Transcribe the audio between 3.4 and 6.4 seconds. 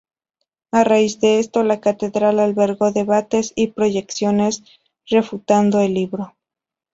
y proyecciones refutando el libro.